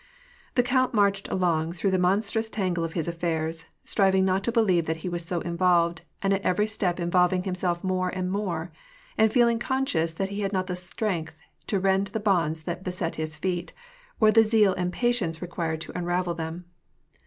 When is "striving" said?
3.85-4.25